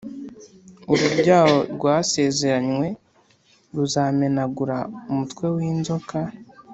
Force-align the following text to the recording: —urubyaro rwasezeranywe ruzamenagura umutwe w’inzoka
—urubyaro 0.93 1.57
rwasezeranywe 1.73 2.87
ruzamenagura 3.75 4.77
umutwe 5.11 5.45
w’inzoka 5.55 6.17